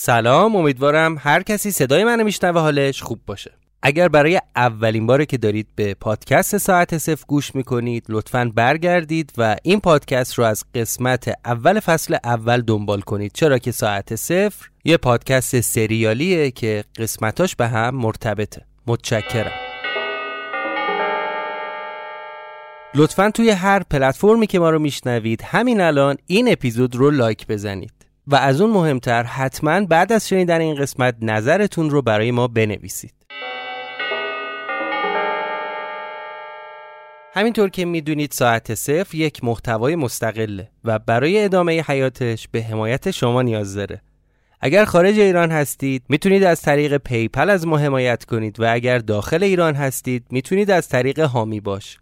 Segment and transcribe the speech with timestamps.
[0.00, 3.50] سلام امیدوارم هر کسی صدای منو میشنوه حالش خوب باشه.
[3.82, 9.56] اگر برای اولین باره که دارید به پادکست ساعت صفر گوش می‌کنید لطفا برگردید و
[9.62, 13.32] این پادکست رو از قسمت اول فصل اول دنبال کنید.
[13.34, 18.62] چرا که ساعت صفر یه پادکست سریالیه که قسمتاش به هم مرتبطه.
[18.86, 19.52] متشکرم.
[22.94, 27.97] لطفا توی هر پلتفرمی که ما رو میشنوید همین الان این اپیزود رو لایک بزنید.
[28.30, 33.14] و از اون مهمتر حتما بعد از شنیدن این قسمت نظرتون رو برای ما بنویسید.
[37.34, 43.42] همینطور که می‌دونید ساعت صفر یک محتوای مستقله و برای ادامه حیاتش به حمایت شما
[43.42, 44.02] نیاز داره.
[44.60, 49.42] اگر خارج ایران هستید می‌تونید از طریق پیپل از ما حمایت کنید و اگر داخل
[49.42, 51.98] ایران هستید می‌تونید از طریق هامی باش.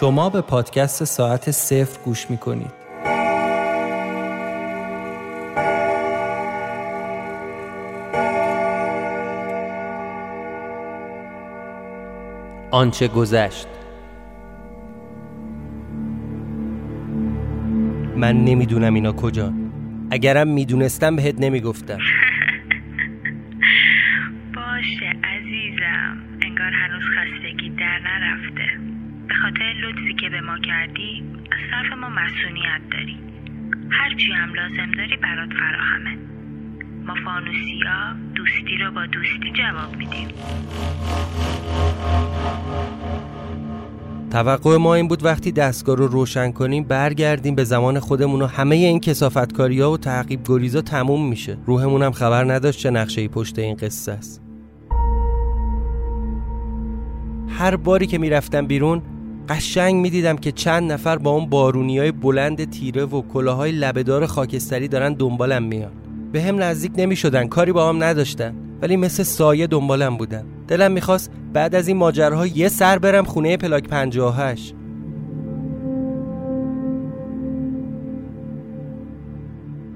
[0.00, 2.70] شما به پادکست ساعت صفر گوش می‌کنید.
[12.70, 13.66] آنچه گذشت.
[18.16, 19.52] من نمی‌دونم اینا کجا.
[20.10, 21.98] اگرم می‌دونستم بهت نمی‌گفتم.
[44.42, 48.76] توقع ما این بود وقتی دستگاه رو روشن کنیم برگردیم به زمان خودمون و همه
[48.76, 51.58] این کسافتکاری ها و تعقیب گریزا تموم میشه.
[51.66, 54.42] روحمون هم خبر نداشت چه نقشه پشت این قصه است.
[57.48, 59.02] هر باری که می‌رفتم بیرون
[59.48, 64.88] قشنگ می‌دیدم که چند نفر با اون بارونی های بلند تیره و کلاهای لبهدار خاکستری
[64.88, 65.92] دارن دنبالم میان.
[66.32, 70.44] به هم نزدیک نمی شدن کاری با هم نداشتن ولی مثل سایه دنبالم بودن.
[70.68, 74.74] دلم می‌خواست بعد از این ماجراها یه سر برم خونه پلاک 58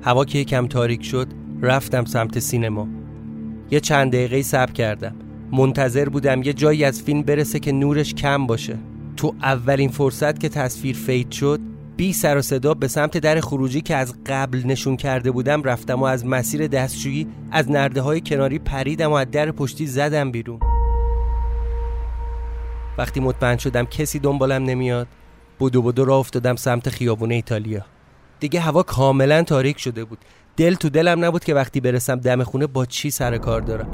[0.02, 1.28] هوا که یکم تاریک شد
[1.62, 2.88] رفتم سمت سینما.
[3.70, 5.14] یه چند دقیقه صبر کردم.
[5.52, 8.78] منتظر بودم یه جایی از فیلم برسه که نورش کم باشه.
[9.16, 11.60] تو اولین فرصت که تصویر فید شد
[11.96, 16.00] بی سر و صدا به سمت در خروجی که از قبل نشون کرده بودم رفتم
[16.00, 20.73] و از مسیر دستشویی از نرده های کناری پریدم و از در پشتی زدم بیرون.
[22.98, 25.06] وقتی مطمئن شدم کسی دنبالم نمیاد
[25.58, 27.84] بودو بودو را افتادم سمت خیابون ایتالیا.
[28.40, 30.18] دیگه هوا کاملا تاریک شده بود.
[30.56, 33.90] دل تو دلم نبود که وقتی برسم دم خونه با چی سر کار دارم.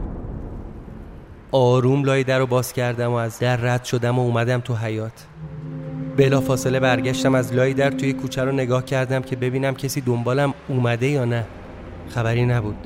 [1.53, 5.27] آروم لای در رو باز کردم و از در رد شدم و اومدم تو حیات
[6.17, 10.55] بلا فاصله برگشتم از لای در توی کوچه رو نگاه کردم که ببینم کسی دنبالم
[10.69, 11.47] اومده یا نه.
[12.09, 12.77] خبری نبود.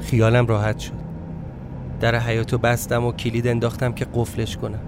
[0.00, 1.01] خیالم راحت شد.
[2.02, 4.80] در حیاتو بستم و کلید انداختم که قفلش کنم.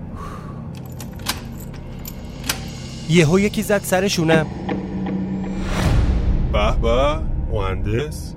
[3.09, 4.47] یهو یکی زد سرشونم
[6.53, 7.19] به به
[7.53, 8.35] مهندس.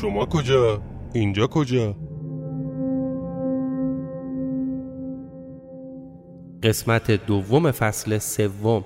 [0.00, 0.82] شما کجا؟
[1.12, 1.94] اینجا کجا؟
[6.62, 8.84] قسمت دوم فصل سوم.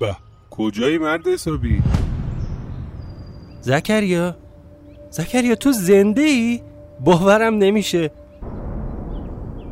[0.00, 0.29] به.
[0.50, 1.82] کجایی مرد حسابی؟
[3.60, 4.36] زکریا؟
[5.10, 6.60] زکریا تو زنده ای؟
[7.04, 8.10] باورم نمیشه.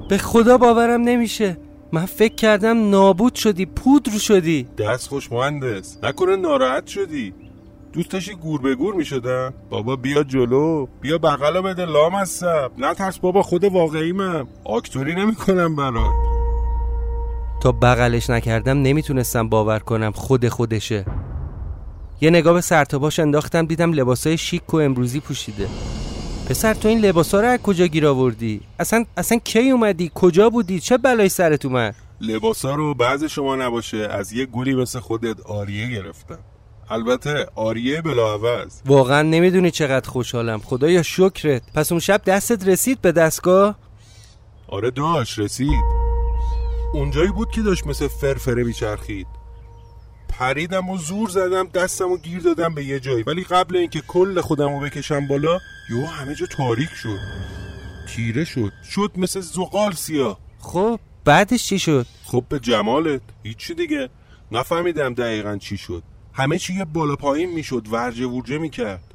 [0.08, 1.56] به خدا باورم نمیشه.
[1.92, 4.68] من فکر کردم نابود شدی پودر شدی.
[4.78, 5.98] دست خوش مهندس.
[6.02, 7.34] نکنه ناراحت شدی.
[7.92, 10.86] دوست داشتی گور به گور می شدم بابا بیا جلو.
[11.00, 16.27] بیا بغلا بده لام هستم نه ترس بابا خود واقعی من آکتوری نمی کنم برات.
[17.60, 21.04] تا بغلش نکردم نمی‌تونستم باور کنم خود خودشه.
[22.20, 25.68] یه نگاه به سرتاباش انداختم دیدم لباسای شیک و امروزی پوشیده.
[26.48, 30.80] پسر تو این لباسا رو از کجا گیر آوردی؟ اصلا اصلا کی اومدی؟ کجا بودی؟
[30.80, 35.90] چه بلای سرت اومد؟ لباسا رو بعض شما نباشه از یه گولی مثل خودت آریه
[35.90, 36.38] گرفتم.
[36.90, 40.58] البته آریه بلاعوض واقعا نمی‌دونی چقدر خوشحالم.
[40.58, 41.62] خدایا شکرت.
[41.74, 43.78] پس اون شب دستت رسید به دستگاه؟
[44.68, 45.97] آره داشت رسید.
[46.92, 49.26] اونجایی بود که داشت مثل فرفره میچرخید.
[50.28, 53.22] پریدم و زور زدم دستم و گیر دادم به یه جایی.
[53.22, 55.58] ولی قبل اینکه کل خودم رو بکشم بالا
[55.90, 57.18] یو همه جا تاریک شد.
[58.08, 58.72] تیره شد.
[58.90, 60.38] شد مثل زغال سیاه.
[60.58, 63.20] خب بعدش چی شد؟ خب به جمالت.
[63.42, 64.08] هیچی دیگه.
[64.52, 66.02] نفهمیدم دقیقا چی شد.
[66.32, 69.14] همه چی یه بالا پایین می‌شد ورجه ورجه می‌کرد.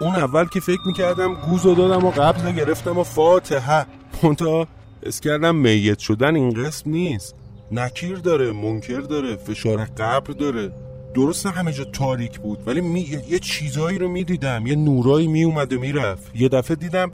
[0.00, 3.86] اون اول که فکر می‌کردم گوز دادم و قبض گرفتم و فاتحه.
[4.22, 4.68] منتها
[5.06, 7.34] اس کردم میت شدن این قسم نیست.
[7.72, 10.72] نکیر داره منکر داره فشار قبر داره.
[11.14, 13.00] درست همه جا تاریک بود ولی می...
[13.28, 14.66] یه چیزایی رو می‌دیدم.
[14.66, 17.12] یه نورایی میومد و می‌رفت یه دفعه دیدم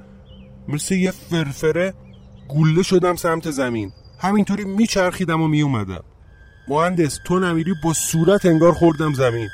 [0.68, 1.94] مثل یه فرفره
[2.48, 3.92] گوله شدم سمت زمین.
[4.18, 6.04] همینطوری میچرخیدم و میومدم
[6.68, 9.48] مهندس تو نمیری با صورت انگار خوردم زمین.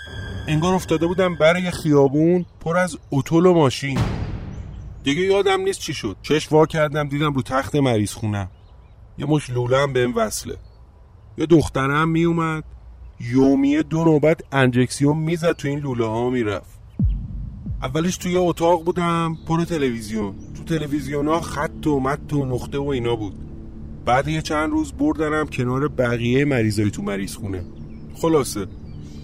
[0.48, 3.98] انگار افتاده بودم برای خیابون پر از اتول و ماشین.
[5.08, 6.16] دیگه یادم نیست چی شد.
[6.22, 8.50] چشم وا کردم دیدم رو تخت مریض خونم.
[9.18, 10.56] یه مش هم بهم وصله.
[11.38, 12.64] یه دخترم میومد.
[13.20, 16.80] یومیه دو نوبت انجکسیون می‌زد تو این لوله ها می‌رفت.
[17.82, 20.34] اولش توی اتاق بودم پر تلویزیون.
[20.56, 23.34] تو تلویزیون ها خط و مت و نقطه و اینا بود.
[24.04, 27.64] بعد یه چند روز بردنم کنار بقیه مریضای تو مریض خونه.
[28.14, 28.66] خلاصه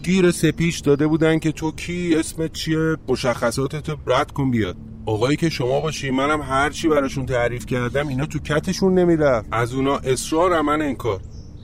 [0.03, 4.77] گیر سپیش داده بودن که تو کی اسمت چیه؟ مشخصاتت رد کن بیاد.
[5.07, 9.49] آقایی که شما باشی منم هر چی براشون تعریف کردم اینا تو کتشون نمی‌رفت.
[9.53, 11.21] از اونا اصرار من انکار.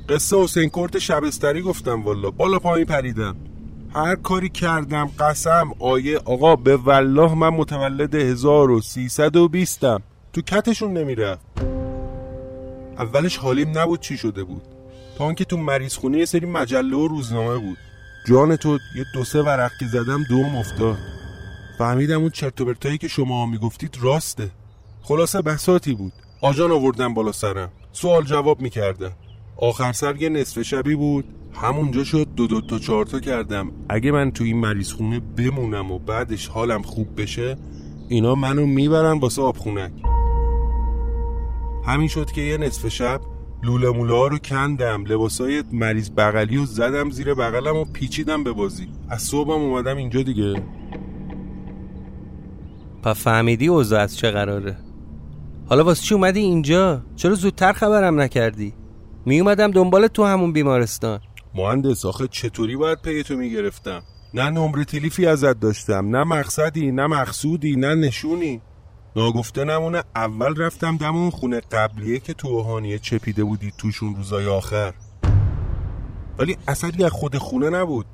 [0.09, 2.31] قصه حسین کرت شبستری گفتم والا.
[2.31, 3.37] بالا پایین پریدم.
[3.95, 10.03] هر کاری کردم قسم آیه آقا به والله من متولد 1320 م
[10.33, 11.41] تو کتشون نمی‌رفت.
[12.99, 14.63] اولش حالیم نبود چی شده بود.
[15.19, 17.79] تا آنکه تو مریض خونه یه سری مجله و روزنامه بود.
[18.27, 21.20] جان تو یه دو سه ورق که زدم دوم افتاد.
[21.81, 24.51] فهمیدم اون چرت و پرتایی که شما می‌گفتید راسته.
[25.03, 26.13] خلاصه بساتی بود.
[26.41, 27.73] آجان آوردم بالا سرم.
[27.93, 29.13] سوال جواب می‌کردم.
[29.57, 31.25] آخر سر یه نصف شبی بود.
[31.53, 33.73] همونجا شد دو دو تا چهار تا کردم.
[33.89, 37.57] اگه من تو این مریض خونه بمونم و بعدش حالم خوب بشه
[38.09, 39.93] اینا منو می‌برن واسه آبخونک.
[41.87, 43.21] همین شد که یه نصف شب
[43.63, 45.05] لوله موله رو کندم.
[45.05, 48.89] لباسای مریض بغلی و زدم زیر بغلم و پیچیدم به بازی.
[49.09, 50.63] از صبحم اومدم اینجا دیگه.
[53.03, 54.77] پا فهمیدی اوضاع از چه قراره؟
[55.69, 58.75] حالا واسه چی اومدی اینجا؟ چرا زودتر خبرم نکردی؟
[59.27, 61.21] می اومدم دنبال تو همون بیمارستان.
[61.55, 64.03] مهندس آخه چطوری باید پی تو می‌گرفتم
[64.35, 68.61] نه نمره تلیفی ازت داشتم نه مقصدی نه مقصودی نه نشونی.
[69.17, 74.47] ناگفته نمونه اول رفتم دم اون خونه قبلیه که تو اوهانیه چپیده بودی توشون روزای
[74.47, 74.95] آخر.
[76.39, 78.07] ولی اصلی از خود خونه نبود.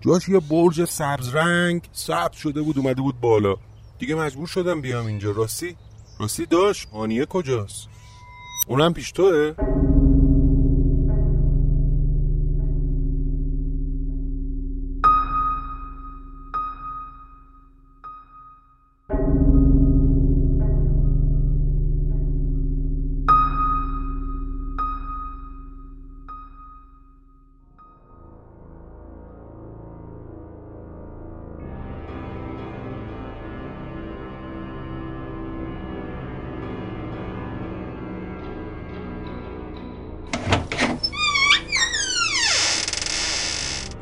[0.00, 3.54] جاش یه برج سبز رنگ سبز شده بود اومده بود بالا.
[3.98, 5.30] دیگه مجبور شدم بیام اینجا.
[5.30, 5.76] راستی؟
[6.20, 6.88] راستی داشت.
[6.88, 7.88] هانیه کجاست؟
[8.68, 9.54] اونم پیش توه.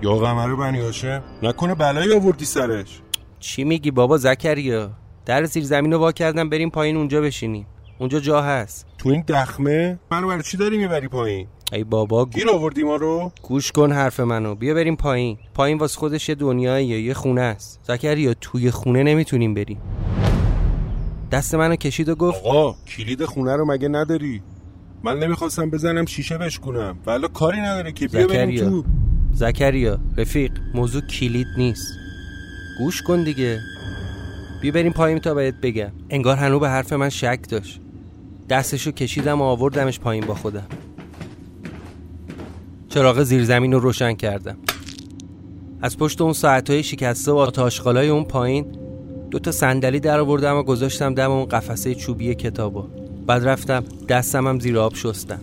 [0.02, 3.00] یا قمر بنی هاشم؟ نکنه بلایی آوردی سرش.
[3.38, 4.90] چی میگی بابا زکریا؟
[5.26, 7.66] در زیر زمین رو وا کردم بریم پایین اونجا بشینیم.
[7.98, 8.86] اونجا جا هست.
[8.98, 12.24] تو این دخمه؟ منو برای چی داری می‌بری پایین؟ ای بابا.
[12.24, 14.54] گیر آوردی ما رو؟ گوش کن حرف منو.
[14.54, 15.38] بیا بریم پایین.
[15.54, 17.80] پایین واسه خودش یه دنیاییه یه خونه است.
[17.82, 19.80] زکریا توی خونه نمی‌تونیم بریم.
[21.32, 24.42] دست منو کشید و گفت آقا کلید خونه رو مگه نداری؟
[25.02, 28.70] من نمی‌خواستم بزنم شیشه بشکنم ولی کاری نداره که بیا بریم.
[28.70, 28.84] تو.
[29.36, 31.98] زکریا رفیق موضوع کلید نیست.
[32.78, 33.60] گوش کن دیگه.
[34.60, 35.92] بیا بریم پایین تا بهت بگم.
[36.10, 37.80] انگار هنو به حرف من شک داشت.
[38.48, 40.66] دستشو کشیدم و آوردمش پایین با خودم.
[42.88, 44.56] چراغ زیر زمین رو روشن کردم.
[45.82, 48.66] از پشت اون ساعتهای شکسته و آتاشقالای اون پایین
[49.30, 52.88] دو تا صندلی در آوردم و گذاشتم دم اون قفسه چوبی کتابا
[53.26, 55.40] بعد رفتم دستم هم زیر آب شستم.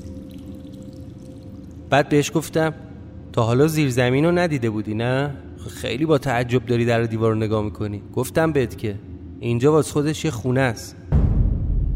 [1.90, 2.74] بعد بهش گفتم
[3.34, 5.36] تا حالا زیر زمین رو ندیده بودی نه؟
[5.70, 8.02] خیلی با تعجب داری در دیوار رو نگاه می‌کنی.
[8.14, 8.96] گفتم بهت که
[9.40, 10.96] اینجا واسه خودش یه خونه است.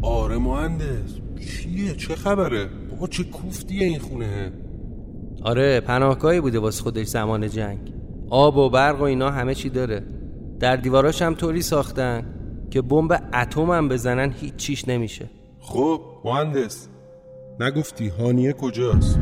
[0.02, 1.14] آره مهندس.
[1.40, 4.52] چیه؟ چه خبره؟ بابا چه کوفتیه این خونه؟
[5.42, 7.92] آره پناهگاهی بوده واسه خودش زمان جنگ.
[8.30, 10.02] آب و برق و اینا همه چی داره.
[10.60, 12.26] در دیواراش هم طوری ساختن
[12.70, 15.30] که بمب اتم هم بزنن هیچ چیش نمیشه.
[15.60, 16.88] خب مهندس.
[17.60, 19.18] نگفتی هانیه کجاست؟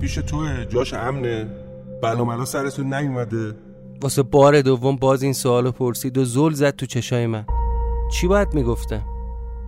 [0.00, 0.64] پیش توه.
[0.68, 1.46] جاش امنه.
[2.02, 3.54] بلا ملا سرتون نیومده.
[4.02, 7.44] واسه بار دوم باز این سوالو پرسید و زل زد تو چشای من.
[8.12, 9.02] چی باید می‌گفتم؟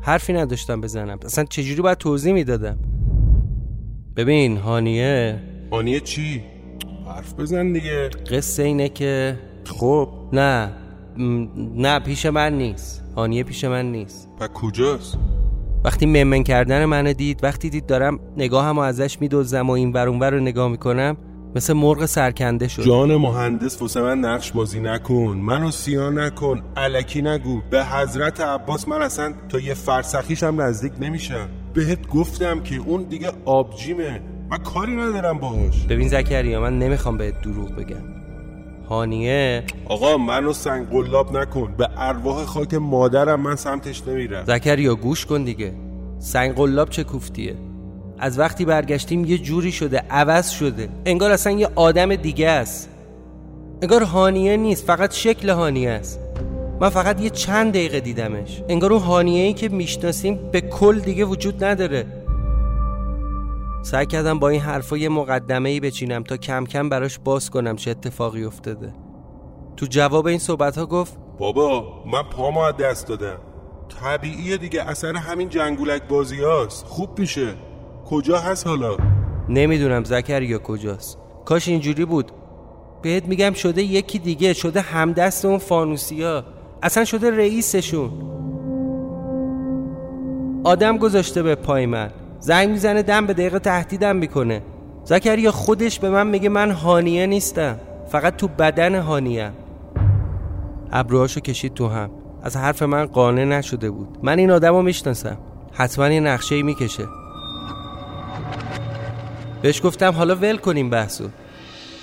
[0.02, 1.18] حرفی نداشتم بزنم.
[1.24, 2.78] اصلا چجوری باید توضیح می‌دادم؟
[4.16, 5.42] ببین هانیه.
[5.72, 6.42] هانیه چی؟
[7.06, 8.08] حرف بزن دیگه.
[8.08, 10.08] قصه اینه که خب.
[10.32, 10.72] نه.
[11.16, 11.46] م،
[11.76, 13.04] نه پیش من نیست.
[13.16, 14.28] هانیه پیش من نیست.
[14.40, 15.18] و کجاست؟
[15.84, 20.18] وقتی ممن کردن منو دید وقتی دید دارم نگاهم ازش میدوزم و این ور اون
[20.18, 21.16] ور رو نگاه می‌کنم
[21.56, 25.36] مثل مرغ سرکنده شد جان مهندس واسه من نقش بازی نکن.
[25.36, 26.62] منو سیاه نکن.
[26.76, 27.60] علکی نگو.
[27.70, 31.48] به حضرت عباس من اصلا تا یه فرسخیشم نزدیک نمیشم.
[31.74, 34.20] بهت گفتم که اون دیگه آبجیمه.
[34.50, 35.86] من کاری ندارم باهاش.
[35.86, 38.21] ببین زکریا من نمی‌خوام بهت دروغ بگم.
[38.92, 41.74] هانیه آقا منو سنگ قلاب نکن.
[41.78, 44.44] به ارواح خاک مادرم من سمتش نمیرم.
[44.46, 45.72] زکریا گوش کن دیگه.
[46.18, 47.54] سنگ قلاب چه کوفتیه؟
[48.18, 50.88] از وقتی برگشتیم یه جوری شده عوض شده.
[51.06, 52.90] انگار اصلا یه آدم دیگه است.
[53.82, 56.20] انگار هانیه نیست فقط شکل هانیه است.
[56.80, 58.62] من فقط یه چند دقیقه دیدمش.
[58.68, 62.06] انگار اون هانیه ای که می‌شناسیم به کل دیگه وجود نداره.
[63.82, 67.76] سعی کردم با این حرفا یه مقدمه ای بچینم تا کم کم براش باز کنم
[67.76, 68.92] چه اتفاقی افتاده.
[69.76, 73.38] تو جواب این صحبت ها گفت بابا من پامو از دست دادم.
[74.00, 76.86] طبیعیه دیگه اثر همین جنگولک بازی هاست.
[76.86, 77.54] خوب میشه.
[78.06, 78.96] کجا هست حالا؟
[79.48, 81.18] نمی‌دونم زکریا کجاست.
[81.44, 82.32] کاش اینجوری بود.
[83.02, 86.44] بهت میگم شده یکی دیگه شده همدست اون فانوسیا.
[86.82, 88.10] اصلا شده رئیسشون.
[90.64, 92.10] آدم گذاشته به پای من.
[92.42, 94.62] زنگ می‌زنه دم به دقیقه تهدیدم می‌کنه.
[95.04, 97.78] زکریا خودش به من میگه من هانیه نیستم.
[98.08, 99.52] فقط تو بدن هانیم
[100.92, 102.10] ابروهاشو کشید تو هم.
[102.42, 104.08] از حرف من قانع نشده بود.
[104.22, 105.38] من این آدم رو می‌شناسم.
[105.72, 107.04] حتما یه نقشه می‌کشه.
[109.62, 111.28] بهش گفتم حالا ول کنیم بحثو.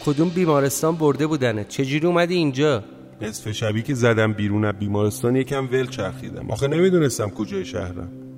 [0.06, 2.84] کدوم بیمارستان برده بودنه؟ چجوری اومدی اینجا؟
[3.22, 6.52] نصف شبی که زدم بیرون از بیمارستان یکم ول چرخیدم.
[6.52, 8.29] آخه نمی‌دونستم کجای شهرم.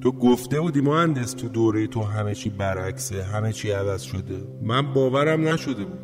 [0.00, 4.44] تو گفته بودی مهندس تو دوره تو همه چی برعکسه همه چی عوض شده.
[4.62, 5.98] من باورم نشده بود.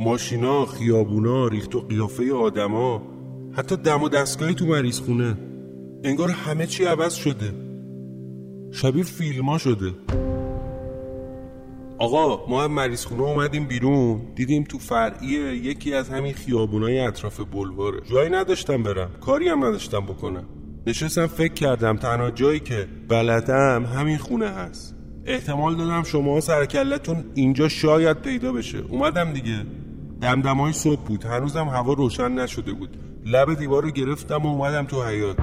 [0.00, 3.02] ماشینا خیابونا ریخت و قیافه آدما
[3.52, 5.36] حتی دم و دستگاهی تو مریض خونه.
[6.04, 7.52] انگار همه چی عوض شده.
[8.70, 9.92] شبیه فیلما شده.
[11.98, 14.20] آقا ما هم مریض خونه اومدیم بیرون.
[14.34, 18.00] دیدیم تو فرعیه یکی از همین خیابونای اطراف بلواره.
[18.00, 19.10] جایی نداشتم برم.
[19.20, 20.44] کاری هم نداشتم بکنم.
[20.86, 24.94] نشستم فکر کردم تنها جایی که بلدم همین خونه هست.
[25.24, 28.78] احتمال دادم شما سرکلتون اینجا شاید پیدا بشه.
[28.78, 29.66] اومدم دیگه.
[30.20, 31.24] دمدمای صبح بود.
[31.24, 32.96] هنوزم هوا روشن نشده بود.
[33.26, 35.36] لب دیوار رو گرفتم و اومدم تو حیات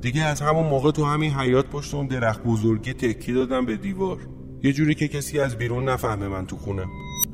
[0.00, 4.18] دیگه از همون موقع تو همین حیات پشت اون درخت بزرگی تکی دادم به دیوار.
[4.62, 6.86] یه جوری که کسی از بیرون نفهمه من تو خونه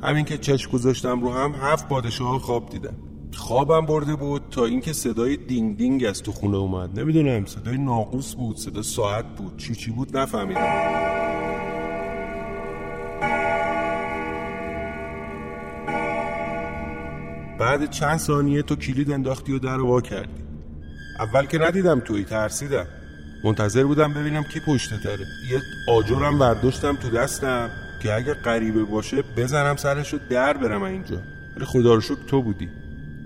[0.03, 2.95] همین که چشم گذاشتم رو هم هفت پادشاه خواب دیدم.
[3.37, 7.01] خوابم برده بود تا اینکه صدای دینگ دینگ از تو خونه اومد.
[7.01, 9.57] نمی‌دونم صدای ناقوس بود صدا ساعت بود.
[9.57, 11.05] چی چی بود؟ نفهمیدم.
[17.59, 20.43] بعد چند ثانیه تو کلید انداختی و در وا کردی.
[21.19, 22.87] اول که ندیدم توی ترسیدم.
[23.45, 27.71] منتظر بودم ببینم کی پشت تره یه آجرم برداشتم تو دستم
[28.03, 31.17] که اگه غریبه باشه بزنم سرش رو در برم اینجا.
[31.57, 32.69] ولی خدا رو شکر تو بودی.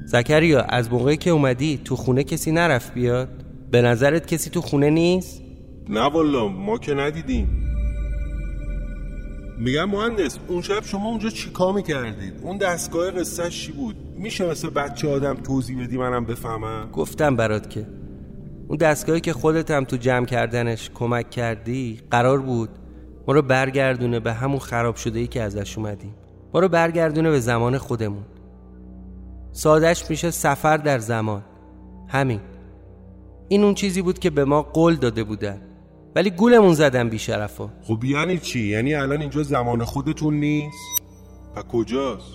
[0.09, 3.29] زکریا از موقعی که اومدی تو خونه کسی نرفت بیاد؟
[3.71, 5.43] به نظرت کسی تو خونه نیست؟
[5.89, 7.49] نه والا ما که ندیدیم.
[9.59, 14.71] میگم مهندس اون شب شما اونجا چیکار می‌کردید؟ اون دستگاه قصه چی بود؟ میشه مثل
[14.71, 17.87] بچه آدم توضیح بدی منم بفهمم؟ گفتم برات که.
[18.69, 22.69] اون دستگاهی که خودت هم تو جمع کردنش کمک کردی قرار بود
[23.27, 26.15] ما رو برگردونه به همون خراب شده ای که ازش اومدیم.
[26.55, 28.25] ما رو برگردونه به زمان خودمون.
[29.59, 31.43] سادش میشه سفر در زمان.
[32.09, 32.41] همین.
[33.49, 35.61] این اون چیزی بود که به ما قول داده بودن.
[36.17, 41.03] ولی گولمون زدن بیشرفا خب یعنی چی؟ یعنی الان اینجا زمان خودتون نیست؟
[41.57, 42.33] و کجاست؟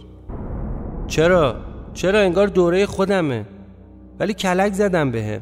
[1.07, 1.55] چرا؟
[1.93, 3.45] چرا انگار دوره خودمه.
[4.19, 5.41] ولی کلک زدم بهم.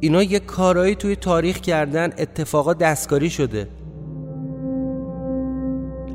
[0.00, 3.68] اینا یه کارایی توی تاریخ کردن اتفاقا دستکاری شده.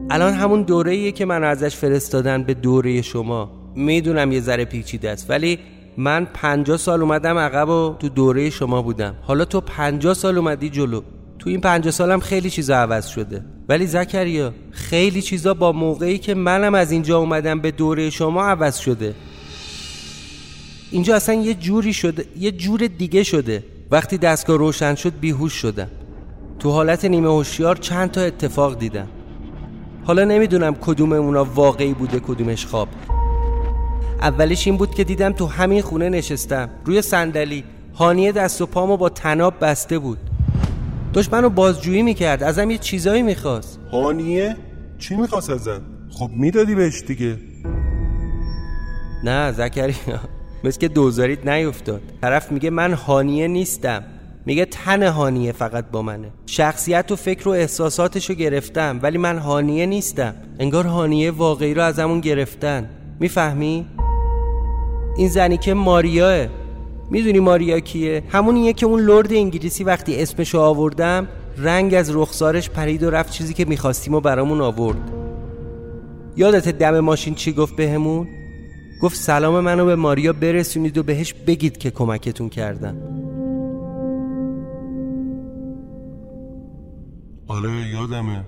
[0.10, 3.63] الان همون دوره که من ازش فرستادن به دوره شما.
[3.76, 5.60] می‌دونم یه ذره پیچیده است ولی
[5.98, 9.16] من پنجاه سال اومدم عقب و تو دوره شما بودم.
[9.22, 11.02] حالا تو پنجاه سال اومدی جلو.
[11.40, 13.46] تو این پنجاه سالم خیلی چیزا عوض شده.
[13.70, 18.78] ولی زکریا خیلی چیزا با موقعی که منم از اینجا اومدم به دوره شما عوض
[18.78, 19.16] شده.
[20.92, 23.64] اینجا اصلا یه جوری شده یه جور دیگه شده.
[23.92, 25.90] وقتی دستگاه روشن شد بیهوش شدم.
[26.60, 29.08] تو حالت نیمه هوشیار چند تا اتفاق دیدم.
[30.04, 32.88] حالا نمی‌دونم کدوم اونا واقعی بوده کدومش خواب.
[34.24, 36.70] اولش این بود که دیدم تو همین خونه نشستم.
[36.86, 37.64] روی صندلی.
[37.94, 40.18] هانیه دست و پامو با تناب بسته بود.
[41.14, 42.44] داشت منو بازجویی می‌کرد.
[42.44, 43.80] ازم یه چیزایی می‌خواست.
[43.92, 44.56] هانیه؟
[45.00, 47.38] چی می‌خواست ازن خب می‌دادی بهش دیگه.
[49.24, 50.20] نه زکریا.
[50.64, 52.02] مثل که دوزاریت نیفتاد.
[52.22, 54.04] طرف میگه من هانیه نیستم.
[54.46, 56.28] میگه تن هانیه فقط با منه.
[56.46, 60.36] شخصیت و فکر و احساساتشو گرفتم ولی من هانیه نیستم.
[60.60, 62.90] انگار هانیه واقعی رو از همون گرفتن.
[63.20, 63.86] می‌فهمی؟
[65.18, 66.48] این زنی که ماریاه
[67.10, 71.28] می‌دونی ماریا کیه؟ همونیه که اون لرد انگلیسی وقتی اسمشو آوردم
[71.58, 75.12] رنگ از رخسارش پرید و رفت چیزی که می‌خواستیم و برامون آورد
[76.36, 78.28] یادت دم ماشین چی گفت بهمون؟
[79.02, 82.98] گفت سلام منو به ماریا برسونید و بهش بگید که کمکتون کردم
[87.48, 88.44] آره یادمه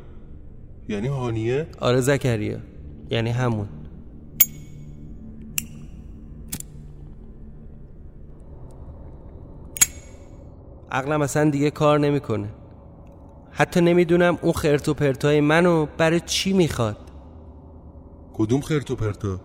[0.89, 2.57] یعنی هانیه؟ آره زکریا
[3.09, 3.67] یعنی همون
[10.95, 12.47] عقلم اصلا دیگه کار نمی‌کنه.
[13.51, 16.97] حتی نمی‌دونم اون خرت و پرتای منو برای چی می‌خواد.
[18.33, 19.39] کدوم خرت و پرتا؟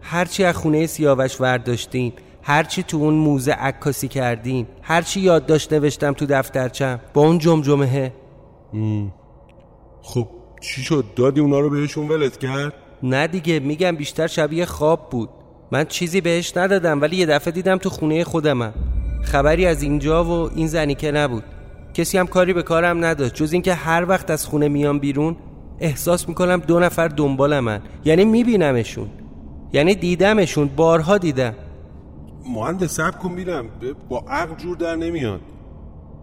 [0.00, 6.26] هرچی از خونه سیاوش ورداشتیم هرچی تو اون موزه عکاسی کردیم هرچی یادداشت نوشتم تو
[6.26, 8.12] دفترچم با اون جمجمه
[10.02, 10.28] خب
[10.60, 15.28] چی شد؟ دادی اونا رو بهشون ولت کرد؟ نه دیگه میگم بیشتر شبیه خواب بود.
[15.72, 18.72] من چیزی بهش ندادم ولی یه دفعه دیدم تو خونه خودمم.
[19.22, 21.44] خبری از اینجا و این زنی که نبود.
[21.94, 23.34] کسی هم کاری به کارم نداشت.
[23.34, 25.36] جز اینکه هر وقت از خونه میام بیرون
[25.80, 29.10] احساس می‌کنم دو نفر دنبالمن یعنی میبینمشون.
[29.72, 30.68] یعنی دیدمشون.
[30.76, 31.54] بارها دیدم.
[32.46, 33.66] مهندس سب کن میرم.
[34.08, 35.40] با عقل جور در نمیاد.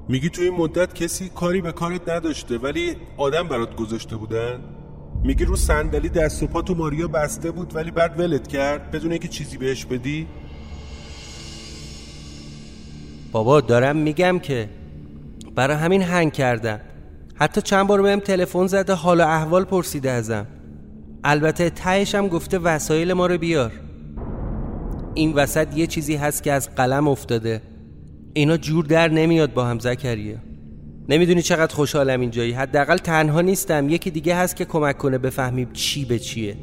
[0.10, 4.60] میگی تو این مدت کسی کاری به کارت نداشته ولی آدم برات گذاشته بودن؟
[5.24, 9.12] میگی رو صندلی دست و پا تو ماریا بسته بود ولی بعد ولت کرد؟ بدون
[9.12, 10.28] اینکه چیزی بهش بدی؟
[13.38, 14.70] بابا دارم میگم که
[15.56, 16.80] برای همین هنگ کردم.
[17.36, 20.48] حتی چند بار بهم تلفن زده حال و احوال پرسیده ازم.
[21.24, 23.72] البته تهش هم گفته وسایل ما رو بیار.
[25.14, 27.62] این وسط یه چیزی هست که از قلم افتاده.
[28.34, 30.38] اینا جور در نمیاد با هم زکریه
[31.10, 32.52] نمی‌دونی چقدر خوشحالم اینجایی.
[32.52, 33.90] حداقل تنها نیستم.
[33.90, 36.56] یکی دیگه هست که کمک کنه بفهمیم چی به چیه.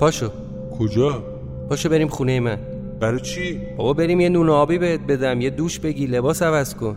[0.00, 0.30] پاشو.
[0.78, 1.24] کجا؟
[1.68, 2.58] پاشو بریم خونه من.
[3.02, 6.96] برای چی؟ بابا بریم یه نون آبی بهت بدم یه دوش بگی لباس عوض کن.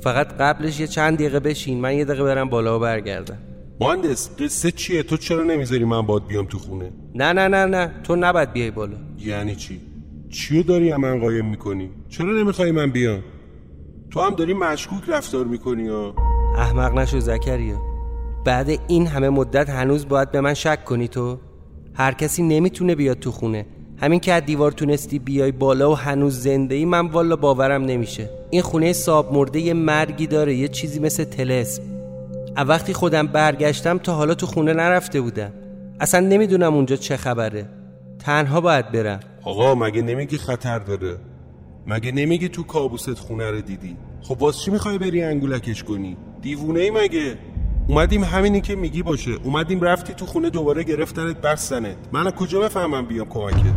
[0.00, 3.38] فقط قبلش یه چند دقیقه بشین من یه دقیقه برم بالا و برگردم.
[3.80, 7.90] مهندس قصه چیه؟ تو چرا نمی‌ذاری من باد بیام تو خونه؟ نه نه نه نه
[8.02, 8.96] تو نباید بیای بالا.
[9.18, 9.80] یعنی چی؟
[10.30, 13.20] چیو داری من قایم می‌کنی؟ چرا نمی‌خوای من بیام؟
[14.10, 16.14] تو هم داری مشکوک رفتار می‌کنی یا
[16.56, 17.78] احمق نشو زکریا.
[18.44, 21.38] بعد این همه مدت هنوز باید به من شک کنی تو.
[21.94, 23.66] هر کسی نمی‌تونه بیاد تو خونه.
[24.00, 28.30] همین که از دیوار تونستی بیای بالا و هنوز زنده ای من والا باورم نمیشه.
[28.50, 31.82] این خونه ساب مرده یه مرگی داره یه چیزی مثل تلسم.
[32.56, 35.52] وقتی خودم برگشتم تا حالا تو خونه نرفته بودم.
[36.00, 37.68] اصلا نمی‌دونم اونجا چه خبره.
[38.18, 39.20] تنها باید برم.
[39.42, 41.16] آقا مگه نمیگی خطر داره؟
[41.86, 46.80] مگه نمیگی تو کابوست خونه رو دیدی؟ خب واسه چی می‌خوای بری انگولکش کنی؟ دیوونه
[46.80, 47.38] ای مگه؟
[47.90, 49.30] اومدیم همینی که میگی باشه.
[49.30, 51.96] اومدیم رفتی تو خونه دوباره گرفتنت بستنت.
[52.12, 53.74] من از کجا بفهمم بیام کمکت؟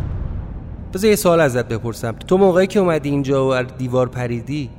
[0.94, 2.12] بذار یه سوال ازت بپرسم.
[2.12, 4.70] تو موقعی که اومدی اینجا و دیوار پریدی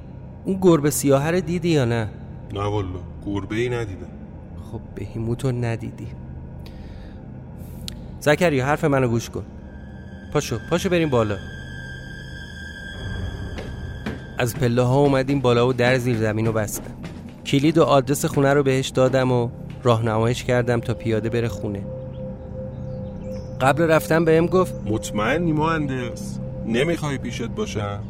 [0.46, 2.10] اون گربه سیاه رو دیدی یا نه؟
[2.54, 2.88] نه والا
[3.26, 4.08] گربه ای ندیدم.
[4.72, 6.08] خب بهیموتو ندیدی.
[8.20, 9.46] زکریا حرف منو گوش کن.
[10.34, 11.38] پاشو پاشو بریم بالا.
[14.38, 16.95] از پله ها اومدیم بالا و در زیر زمین رو بستم
[17.46, 19.50] کلید و آدرس خونه رو بهش دادم و
[19.84, 21.86] راهنمایش کردم تا پیاده بره خونه.
[23.62, 26.40] قبل رفتن بهم گفت مطمئنی مهندس.
[26.66, 28.04] نمی‌خوای پیشت باشم؟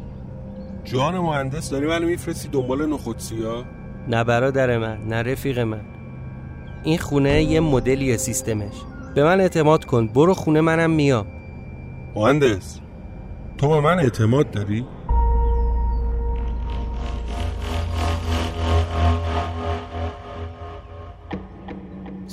[0.84, 3.64] جان مهندس داری منو میفرستی دنبال نخودسی ها
[4.08, 5.80] نه برادر من نه رفیق من.
[6.84, 8.74] این خونه یه مدلی سیستمش.
[9.14, 11.26] به من اعتماد کن برو خونه منم میام.
[12.14, 12.80] مهندس
[13.58, 14.86] تو به من اعتماد داری؟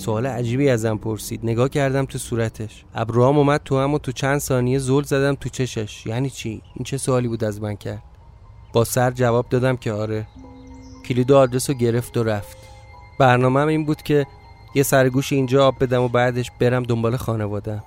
[0.03, 1.39] سوال عجیبی ازم پرسید.
[1.43, 2.85] نگاه کردم تو صورتش.
[2.95, 6.05] ابروام اومد تو هم و تو چند ثانیه زل زدم تو چشش.
[6.05, 8.03] یعنی چی؟ این چه سوالی بود از من کرد؟
[8.73, 10.27] با سر جواب دادم که آره.
[11.05, 12.57] کلید و آدرس رو گرفت و رفت.
[13.19, 14.25] برنامه این بود که
[14.75, 17.83] یه سرگوش اینجا آب بدم و بعدش برم دنبال خانوادم.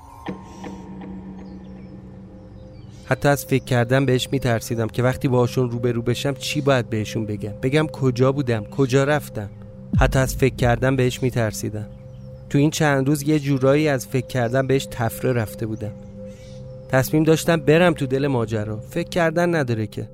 [3.04, 7.52] حتی از فکر کردم بهش میترسیدم که وقتی باشون روبرو بشم چی باید بهشون بگم؟
[7.62, 9.50] بگم کجا بودم؟ کجا رفتم؟
[10.00, 11.95] حتی از فکر کردم بهش میترسیدم.
[12.50, 15.92] تو این چند روز یه جورایی از فکر کردم بهش تفره رفته بودم.
[16.88, 18.76] تصمیم داشتم برم تو دل ماجرا.
[18.76, 20.08] فکر کردن نداره که.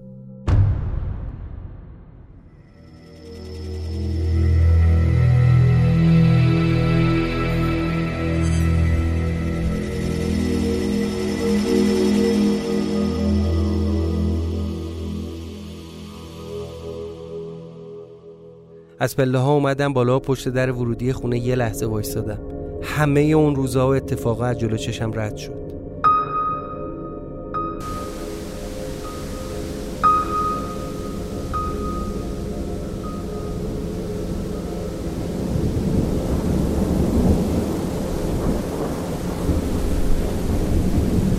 [19.02, 22.38] از پله ها اومدم بالا پشت در ورودی خونه یه لحظه وایستادم.
[22.82, 25.52] همه اون روزها و اتفاقا از جلو چشم رد شد.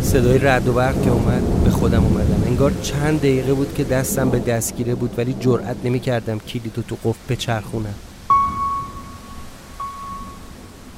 [0.01, 1.62] صدای رد و برق که اومد.
[1.73, 2.43] خودم اومدم.
[2.47, 6.97] انگار چند دقیقه بود که دستم به دستگیره بود ولی جرأت نمی کردم کلیدو تو
[7.03, 7.95] قفل بچرخونم.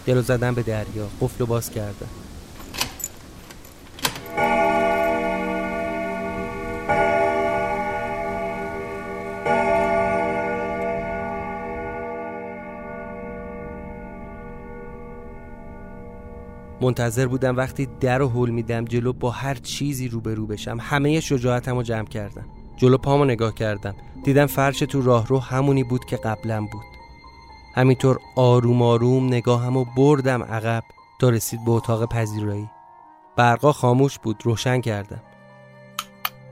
[0.06, 2.25] دلو زدم به دریا قفل رو باز کردم.
[16.86, 20.78] منتظر بودم وقتی در و هول میدم جلو با هر چیزی روبرو بشم.
[20.82, 22.46] همه شجاعتم رو جمع کردم.
[22.78, 23.96] جلو پامو نگاه کردم.
[24.24, 26.84] دیدم فرش تو راهرو همونی بود که قبلا بود.
[27.76, 30.84] همینطور آروم آروم نگاهم و بردم عقب
[31.20, 32.70] تا رسید به اتاق پذیرایی.
[33.36, 35.22] برقا خاموش بود روشن کردم.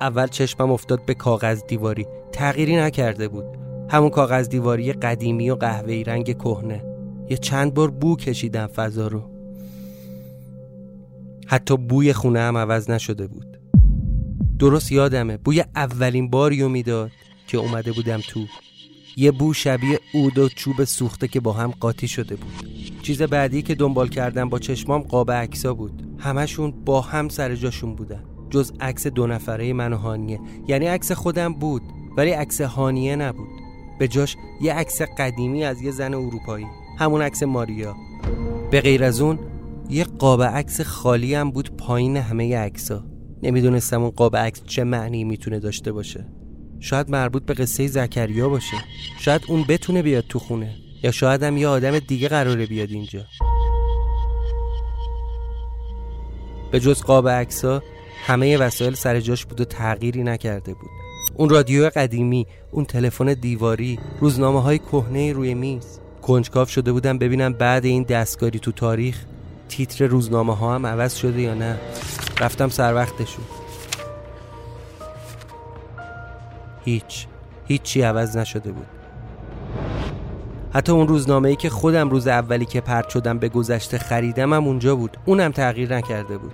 [0.02, 2.08] اول چشمم افتاد به کاغذ دیواری.
[2.32, 3.46] تغییری نکرده بود.
[3.89, 6.84] همون کاغذ دیواری قدیمی و قهوه‌ای رنگ کهنه.
[7.30, 9.33] یه چند بار بو کشیدم فضا رو.
[11.54, 13.58] حتی بوی خونه هم عوض نشده بود.
[14.60, 17.12] درست یادمه بوی اولین باریو می‌داد
[17.48, 18.39] که اومده بودم تو.
[19.18, 22.68] یه بو شبیه اود و چوب سوخته که با هم قاطی شده بود.
[23.02, 26.04] چیز بعدی که دنبال کردم با چشمام قاب عکسا بود.
[26.20, 28.24] همشون با هم سر جاشون بودن.
[28.50, 30.39] جز عکس دو نفره من و هانیه.
[30.68, 31.82] یعنی عکس خودم بود
[32.18, 33.50] ولی عکس هانیه نبود.
[34.00, 36.66] به جاش یه عکس قدیمی از یه زن اروپایی.
[37.00, 37.96] همون عکس ماریا.
[38.72, 39.39] به غیر از اون
[39.89, 43.06] یه قاب عکس خالی هم بود پایین همه عکسا
[43.43, 46.28] نمی‌دونستم اون قاب عکس چه معنی می‌تونه داشته باشه.
[46.80, 48.78] شاید مربوط به قصه زکریا باشه.
[49.19, 50.76] شاید اون بتونه بیاد تو خونه.
[51.04, 53.22] یا شاید هم یه آدم دیگه قراره بیاد اینجا.
[56.72, 57.82] به جز قاب عکسا
[58.26, 60.89] همه وسایل سر جاش بود و تغییری نکرده بود.
[61.36, 66.00] اون رادیو قدیمی اون تلفن دیواری روزنامه های کهنه روی میز.
[66.22, 69.26] کنجکاف شده بودم ببینم بعد این دستکاری تو تاریخ
[69.69, 71.80] تیتر روزنامه ها هم عوض شده یا نه؟
[72.39, 73.45] رفتم سر وقتشون.
[76.86, 77.28] هیچ.
[77.67, 78.86] هیچی عوض نشده بود.
[80.73, 84.67] حتی اون روزنامه ای که خودم روز اولی که پرت شدم به گذشته خریدم هم
[84.67, 85.17] اونجا بود.
[85.26, 86.54] اونم تغییر نکرده بود.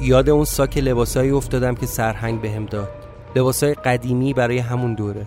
[0.00, 2.88] یاد اون ساک لباسایی افتادم که سرهنگ بهم داد.
[3.36, 5.26] لباسای قدیمی برای همون دوره.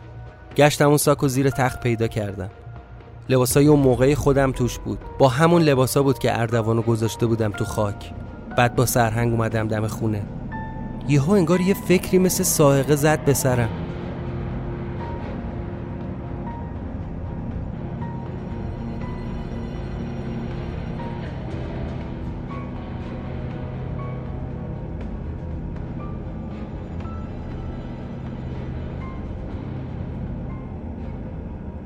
[0.58, 2.50] گشتم اون ساک و زیر تخت پیدا کردم.
[3.30, 5.00] لباسای اون موقعی خودم توش بود.
[5.20, 8.12] با همون لباسا بود که اردوانو گذاشته بودم تو خاک.
[8.58, 10.24] بعد با سرهنگ اومدم دم خونه.
[11.08, 13.70] یهو انگار یه فکری مثل سائقه زد به سرم.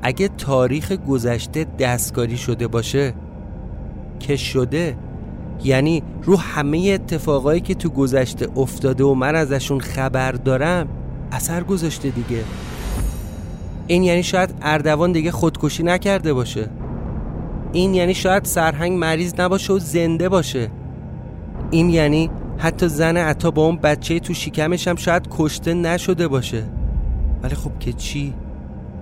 [0.08, 3.14] اگه تاریخ گذشته دستکاری شده باشه
[4.20, 4.96] که شده
[5.64, 10.88] یعنی رو همه اتفاقایی که تو گذشته افتاده و من ازشون خبر دارم
[11.32, 12.44] اثر گذاشته دیگه.
[13.86, 16.68] این یعنی شاید اردوان دیگه خودکشی نکرده باشه.
[17.72, 20.70] این یعنی شاید سرهنگ مریض نباشه و زنده باشه.
[21.70, 26.64] این یعنی حتی زن عطا با اون بچه تو شکمش هم شاید کشته نشده باشه.
[27.42, 28.34] ولی خب که چی؟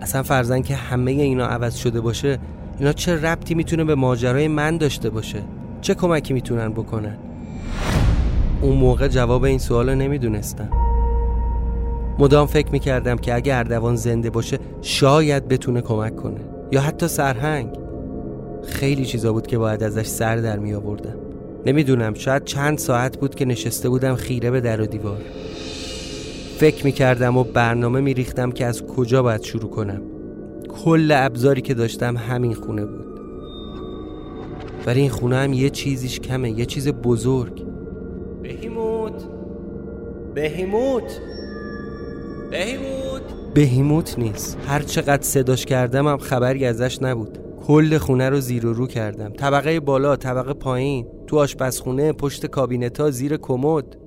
[0.01, 2.39] اصلا فرزن که همه اینا عوض شده باشه
[2.79, 5.43] اینا چه ربطی می‌تونه به ماجرای من داشته باشه؟
[5.81, 7.17] چه کمکی می‌تونن بکنن؟
[8.63, 10.69] اون موقع جواب این سوال نمی‌دونستم.
[12.19, 16.41] مدام فکر می‌کردم که اگه اردوان زنده باشه شاید بتونه کمک کنه.
[16.73, 17.69] یا حتی سرهنگ.
[18.69, 21.15] خیلی چیزا بود که باید ازش سر در می آوردم
[21.67, 25.21] نمی‌دونم شاید چند ساعت بود که نشسته بودم خیره به در و دیوار.
[26.59, 30.03] فکر می‌کردم و برنامه میریختم که از کجا باید شروع کنم.
[30.69, 33.21] کل ابزاری که داشتم همین خونه بود.
[34.87, 37.67] ولی این خونه هم یه چیزیش کمه یه چیز بزرگ.
[38.43, 39.25] بهیموت
[40.35, 41.21] بهیموت
[42.51, 43.23] بهیموت.
[43.55, 44.59] بهیموت نیست.
[44.67, 47.39] هر چقدر صداش کردم هم خبری ازش نبود.
[47.67, 49.33] کل خونه رو زیر و رو کردم.
[49.33, 54.06] طبقه بالا طبقه پایین تو آشپزخونه پشت کابینتا زیر کمد.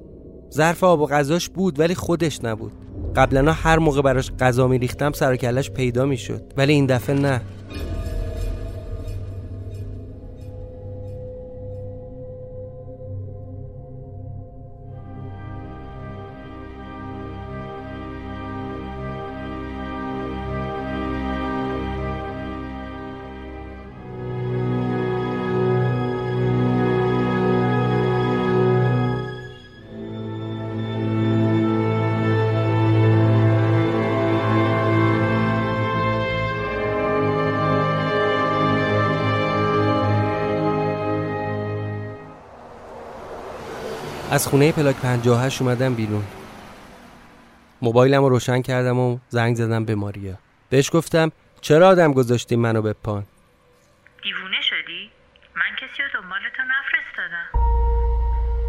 [0.54, 2.72] ظرف آب و غذاش بود ولی خودش نبود.
[3.16, 6.42] قبلا هر موقع براش غذا میریختم سر کلش پیدا می‌شد.
[6.58, 7.42] ولی این دفعه نه.
[44.40, 46.24] از خونه پلاک 58 اومدم بیرون.
[47.82, 50.34] موبایلم رو روشن کردم و زنگ زدم به ماریا.
[50.70, 53.26] بهش گفتم چرا آدم گذاشتی منو به پان؟
[54.24, 55.12] دیوونه شدی؟
[55.56, 57.50] من کسی رو دنبال تو نفرستادم.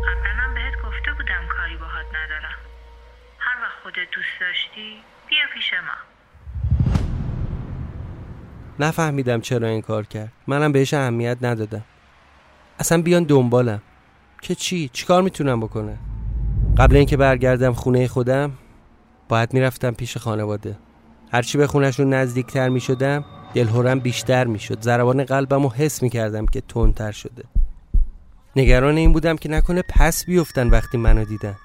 [0.07, 2.59] قبلا بهت گفته بودم کاری باهات ندارم.
[3.39, 4.97] هر وقت خودت دوست داشتی
[5.29, 5.99] بیا پیش ما.
[8.87, 10.33] نفهمیدم چرا این کار کرد.
[10.47, 11.85] منم بهش اهمیت ندادم.
[12.79, 13.83] اصلا بیان دنبالم.
[14.43, 15.99] که چی؟ چیکار می‌تونم بکنه
[16.79, 18.53] قبل اینکه برگردم خونه خودم
[19.29, 20.79] باید می‌رفتم پیش خانواده.
[21.33, 23.25] هرچی به خونشون نزدیکتر می‌شدم
[23.55, 24.83] دلهورم بیشتر می‌شد.
[24.83, 27.45] ضربان قلبم رو حس می‌کردم که تندتر شده.
[28.57, 31.57] نگران این بودم که نکنه پس بیفتن وقتی منو دیدن.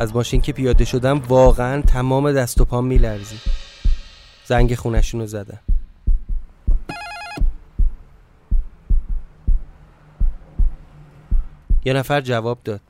[0.00, 3.40] از ماشین که پیاده شدم واقعا تمام دست و پام میلرزید.
[4.44, 5.58] زنگ خونشون رو زدم.
[11.84, 12.80] یه نفر جواب داد.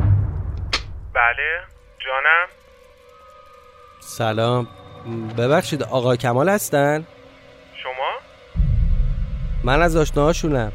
[1.14, 1.60] بله
[1.98, 2.46] جانم.
[4.00, 4.68] سلام.
[5.38, 7.06] ببخشید آقا کمال هستن؟
[7.82, 8.12] شما؟
[9.64, 10.72] من از آشناهاشونم.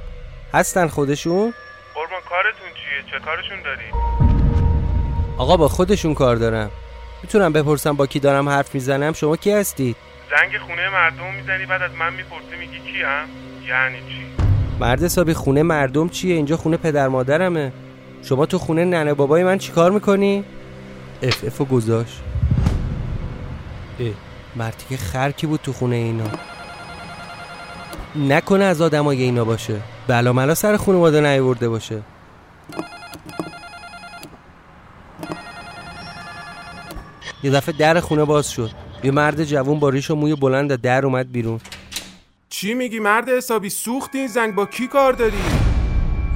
[0.53, 1.53] هستن خودشون؟
[1.95, 3.83] قربان کارتون چیه؟ چه کارشون داری
[5.37, 6.71] آقا با خودشون کار دارم.
[7.23, 9.95] می‌تونم بپرسم با کی دارم حرف می‌زنم؟ شما کی هستید؟
[10.29, 14.25] زنگ خونه مردم می‌زنی بعد از من می‌پرسی میگی کیم؟ یعنی چی؟
[14.79, 17.71] مرد حسابی خونه مردم چیه؟ اینجا خونه پدر مادرمه.
[18.23, 20.43] شما تو خونه ننه بابای من چیکار می‌کنی؟
[21.23, 22.21] اف افو گذاشت.
[23.99, 24.07] اه
[24.55, 26.23] مردی که خرکی بود تو خونه اینا.
[28.15, 29.81] نکنه از آدمای اینا باشه.
[30.07, 32.01] بلا ملا سر خانواده نیورده باشه.
[37.43, 38.71] یه دفعه در خونه باز شد.
[39.03, 41.59] یه مرد جوون با ریش و موی بلند از در اومد بیرون.
[42.49, 44.55] چی میگی مرد حسابی؟ سوختی این زنگ.
[44.55, 45.37] با کی کار داری؟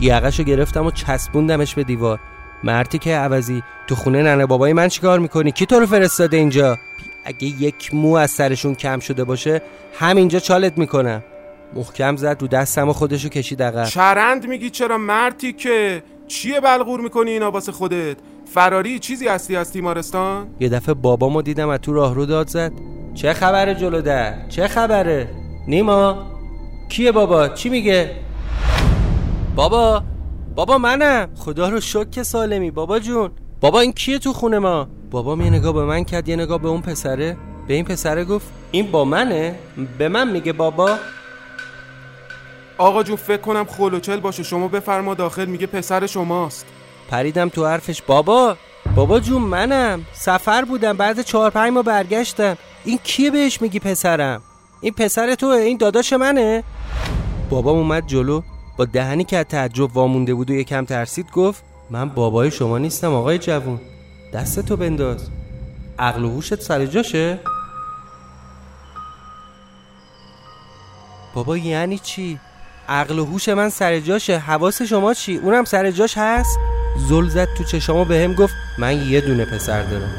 [0.02, 2.20] یقشو گرفتم و چسبوندمش به دیوار.
[2.64, 6.78] مرتی که عوضی تو خونه ننه بابای من چیکار می‌کنی؟ کی تو رو فرستاده اینجا؟
[7.26, 9.62] اگه یک مو از سرشون کم شده باشه
[10.00, 11.24] همینجا چالت می‌کنم.
[11.76, 13.86] محکم زد رو دستم و خودشو کشید عقب.
[13.86, 18.18] چرند میگی چرا مرتی که چیه بلغور می‌کنی اینا واسه خودت؟
[18.54, 22.72] فراری چیزی هستی از تیمارستان؟ یه دفعه بابامو دیدم از تو راهرو داد زد.
[23.14, 25.28] چه خبره جلو در؟ چه خبره؟
[25.68, 26.32] نیما؟
[26.90, 28.12] کیه بابا؟ چی میگه؟
[29.56, 30.04] بابا
[30.56, 31.30] بابا منم.
[31.36, 32.72] خدا رو شک سالمی.
[32.72, 33.32] بابا جون.
[33.62, 36.68] بابا این کیه تو خونه ما؟ بابام یه نگاه به من کرد یه نگاه به
[36.68, 37.38] اون پسره.
[37.68, 39.56] به این پسره گفت این با منه؟
[39.98, 40.90] به من میگه بابا.
[42.78, 44.44] آقا جون فکر کنم خلوچل باشه.
[44.44, 46.66] شما بفرما داخل میگه پسر شماست.
[47.10, 48.02] پریدم تو حرفش.
[48.02, 48.58] بابا
[48.96, 50.06] بابا جون منم.
[50.14, 52.58] سفر بودم بعد چهار پنج ماه برگشتم.
[52.86, 54.42] این کیه بهش میگی پسرم؟
[54.82, 56.64] این پسر توه این داداش منه.
[57.50, 58.42] بابام اومد جلو.
[58.78, 63.14] با دهنی که از تعجب وامونده بود و یکم ترسید گفت من بابای شما نیستم
[63.14, 63.80] آقای جوون.
[64.34, 65.30] دست تو بنداز.
[66.00, 67.40] عقل و هوشت سر جاشه؟
[71.34, 72.40] بابا یعنی چی؟
[72.90, 74.38] عقل و هوش من سر جاشه.
[74.38, 76.60] حواس شما چی؟ اونم سر جاش هست؟
[77.10, 80.12] زل زد تو چشامو به هم گفت من یه دونه پسر دارم.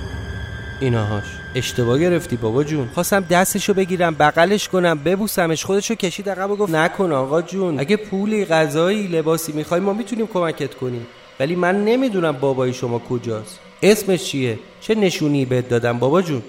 [0.81, 1.42] ایناهاش.
[1.55, 2.89] اشتباه گرفتی بابا جون.
[2.95, 5.65] خواستم دستشو بگیرم بغلش کنم ببوسمش.
[5.65, 7.81] خودشو کشید عقب و گفت نکن آقا جون.
[7.81, 11.07] اگه پولی غذایی لباسی می‌خوای ما می‌تونیم کمکت کنیم.
[11.41, 13.59] ولی من نمی‌دونم بابای شما کجاست.
[13.83, 16.43] اسمش چیه؟ چه نشونی بهت دادم بابا جون؟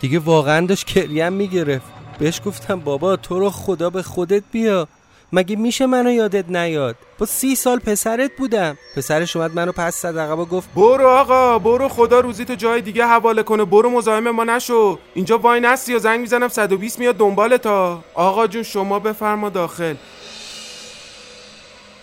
[0.00, 1.86] دیگه واقعا داشت کریم می‌گرفت.
[2.18, 4.88] بهش گفتم بابا تو رو خدا به خودت بیا.
[5.32, 8.78] مگه میشه منو یادت نیاد؟ با سی سال پسرت بودم.
[8.96, 12.80] پسرش اومد منو پس زد عقب و گفت برو آقا برو خدا روزی تو جای
[12.80, 13.64] دیگه حواله کنه.
[13.64, 14.98] برو مزاحم ما نشو.
[15.14, 18.04] اینجا وای نستی یا زنگ می‌زنم 120 میاد دنبال تا.
[18.14, 19.94] آقا جون شما بفرما داخل.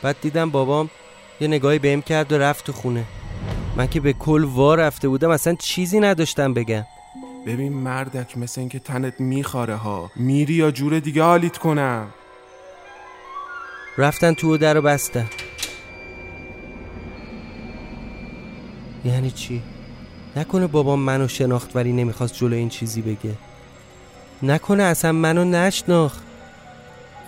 [0.02, 0.90] بعد دیدم بابام
[1.42, 3.04] یه نگاهی بهم کرد و رفت تو خونه.
[3.76, 6.86] من که به کل وا رفته بودم اصلا چیزی نداشتم بگم.
[7.48, 10.12] ببین مردک مثل اینکه تنت میخاره ها.
[10.16, 12.08] میری یا جور دیگه حالیت کنم.
[13.98, 15.26] رفتن تو در رو بستن.
[19.06, 19.62] یعنی چی؟
[20.36, 23.32] نکنه بابام منو شناخت ولی نمی‌خواست جلو این چیزی بگه.
[24.44, 26.24] نکنه اصلا منو نشناخت.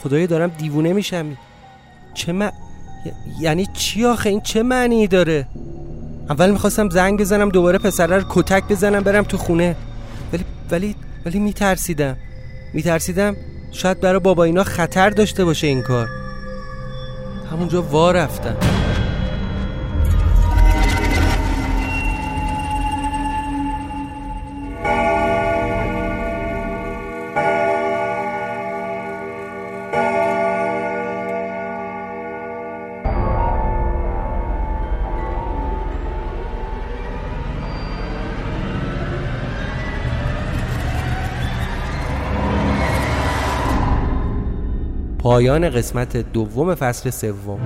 [0.04, 1.38] خدایا دارم دیوونه میشم.
[2.14, 2.52] چه م...
[3.40, 5.48] یعنی چی آخه؟ این چه معنی داره؟
[6.30, 9.76] اول می‌خواستم زنگ بزنم دوباره پسره رو کتک بزنم برم تو خونه.
[10.34, 12.18] ولی ولی ولی میترسیدم.
[12.74, 13.36] میترسیدم
[13.72, 16.19] شاید برای بابا اینا خطر داشته باشه این کار.
[17.52, 18.79] همونجا وا رفتم
[45.20, 47.60] پایان قسمت دوم فصل سوم.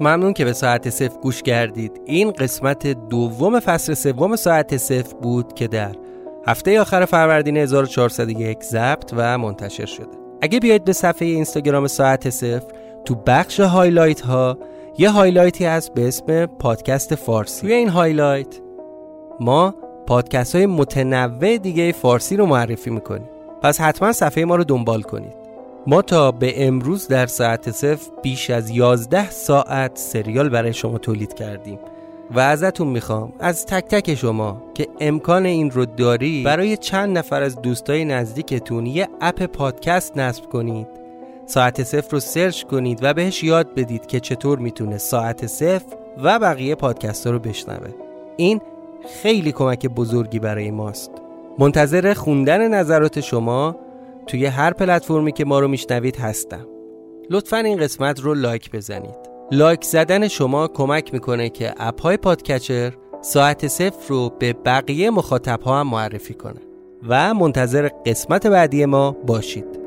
[0.00, 2.00] ممنون که به ساعت صفر گوش کردید.
[2.04, 5.94] این قسمت دوم فصل سوم ساعت صفر بود که در
[6.46, 10.27] هفته آخر فروردین 1401 ضبط و منتشر شده.
[10.40, 12.66] اگه بیاید به صفحه اینستاگرام ساعت صفر
[13.04, 14.58] تو بخش highlight ها
[14.98, 17.60] یه highlight ی هست به اسم پادکست فارسی.
[17.60, 18.60] توی این highlight
[19.40, 19.74] ما
[20.06, 23.28] پادکست های متنوع دیگه فارسی رو معرفی می‌کنیم.
[23.62, 25.36] پس حتما صفحه ما رو دنبال کنید.
[25.86, 31.34] ما تا به امروز در ساعت صفر بیش از 11 ساعت سریال برای شما تولید
[31.34, 31.78] کردیم.
[32.30, 33.32] و ازتون می‌خوام.
[33.38, 38.86] از تک تک شما که امکان این رو دارید برای چند نفر از دوستای نزدیکتون
[38.86, 40.86] یه app پادکست نصب کنید.
[41.46, 46.38] ساعت صفر رو search کنید و بهش یاد بدید که چطور می‌تونه ساعت صفر و
[46.38, 47.88] بقیه پادکست رو بشنوه.
[48.36, 48.60] این
[49.22, 51.10] خیلی کمک بزرگی برای ماست.
[51.58, 53.76] منتظر خوندن نظرات شما
[54.26, 56.66] توی هر پلتفرمی که ما رو میشنوید هستم.
[57.30, 59.27] لطفا این قسمت رو like بزنید.
[59.52, 65.60] like زدن شما کمک می‌کنه که app های podcatcher ساعت صفر رو به بقیه مخاطب
[65.60, 66.60] ها هم معرفی کنه.
[67.08, 69.77] و منتظر قسمت بعدی ما باشید.